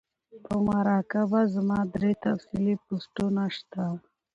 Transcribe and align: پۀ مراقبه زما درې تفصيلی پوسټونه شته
پۀ 0.43 0.55
مراقبه 0.67 1.41
زما 1.53 1.79
درې 1.93 2.11
تفصيلی 2.23 2.75
پوسټونه 2.85 3.43
شته 3.57 3.83